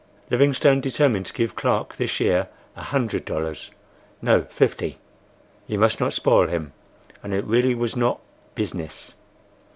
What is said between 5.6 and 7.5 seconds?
must not spoil him, and it